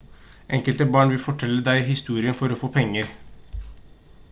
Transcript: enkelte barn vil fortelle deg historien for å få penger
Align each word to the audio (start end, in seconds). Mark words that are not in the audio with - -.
enkelte 0.57 0.87
barn 0.95 1.13
vil 1.15 1.21
fortelle 1.25 1.61
deg 1.67 1.83
historien 1.91 2.39
for 2.41 2.55
å 2.55 2.59
få 2.63 2.73
penger 2.81 3.15